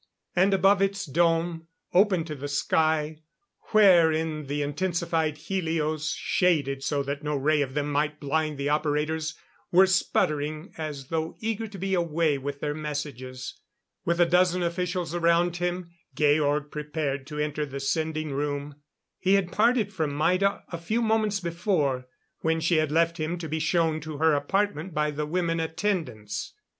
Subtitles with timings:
[0.35, 3.17] And above its dome, opened to the sky,
[3.69, 9.35] wherein the intensified helios shaded so that no ray of them might blind the operators,
[9.71, 13.61] were sputtering as though eager to be away with their messages.
[14.03, 18.77] With a dozen officials around him, Georg prepared to enter the sending room.
[19.19, 22.07] He had parted from Maida a few moments before,
[22.39, 26.53] when she had left him to be shown to her apartment by the women attendants.